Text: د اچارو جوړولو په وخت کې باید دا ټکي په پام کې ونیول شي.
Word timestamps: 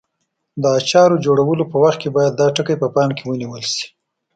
د 0.61 0.63
اچارو 0.79 1.21
جوړولو 1.25 1.63
په 1.71 1.77
وخت 1.83 1.99
کې 2.01 2.09
باید 2.17 2.33
دا 2.35 2.47
ټکي 2.55 2.75
په 2.81 2.87
پام 2.95 3.09
کې 3.17 3.23
ونیول 3.25 3.63
شي. 3.73 3.85